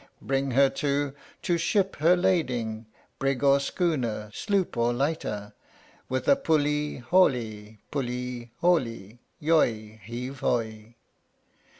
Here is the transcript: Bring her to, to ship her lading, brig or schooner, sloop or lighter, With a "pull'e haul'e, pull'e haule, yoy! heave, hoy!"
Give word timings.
Bring 0.19 0.49
her 0.49 0.67
to, 0.67 1.13
to 1.43 1.57
ship 1.59 1.97
her 1.97 2.15
lading, 2.17 2.87
brig 3.19 3.43
or 3.43 3.59
schooner, 3.59 4.31
sloop 4.33 4.75
or 4.75 4.91
lighter, 4.93 5.53
With 6.09 6.27
a 6.27 6.35
"pull'e 6.35 7.03
haul'e, 7.03 7.77
pull'e 7.91 8.49
haule, 8.61 9.19
yoy! 9.39 9.99
heave, 10.01 10.39
hoy!" 10.39 10.95